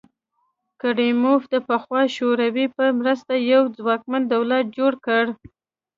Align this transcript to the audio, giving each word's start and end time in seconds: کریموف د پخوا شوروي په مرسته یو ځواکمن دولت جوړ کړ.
کریموف 0.81 1.41
د 1.53 1.55
پخوا 1.67 2.01
شوروي 2.17 2.65
په 2.75 2.83
مرسته 2.99 3.33
یو 3.51 3.63
ځواکمن 3.77 4.21
دولت 4.33 4.65
جوړ 4.77 4.93
کړ. 5.05 5.23